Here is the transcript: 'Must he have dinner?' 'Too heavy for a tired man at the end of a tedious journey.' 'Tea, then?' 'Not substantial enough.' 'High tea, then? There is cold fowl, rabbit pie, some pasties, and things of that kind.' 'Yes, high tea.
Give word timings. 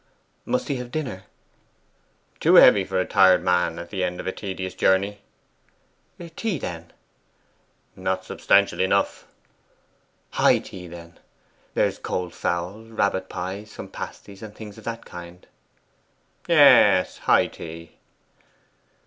'Must 0.45 0.67
he 0.67 0.77
have 0.77 0.89
dinner?' 0.89 1.25
'Too 2.39 2.55
heavy 2.55 2.83
for 2.85 2.99
a 2.99 3.05
tired 3.05 3.43
man 3.43 3.77
at 3.77 3.91
the 3.91 4.03
end 4.03 4.19
of 4.19 4.25
a 4.25 4.31
tedious 4.31 4.73
journey.' 4.73 5.21
'Tea, 6.19 6.57
then?' 6.57 6.91
'Not 7.95 8.25
substantial 8.25 8.81
enough.' 8.81 9.27
'High 10.31 10.57
tea, 10.57 10.87
then? 10.87 11.19
There 11.75 11.85
is 11.85 11.99
cold 11.99 12.33
fowl, 12.33 12.85
rabbit 12.85 13.29
pie, 13.29 13.63
some 13.63 13.89
pasties, 13.89 14.41
and 14.41 14.55
things 14.55 14.79
of 14.79 14.85
that 14.85 15.05
kind.' 15.05 15.45
'Yes, 16.47 17.19
high 17.19 17.45
tea. 17.45 17.97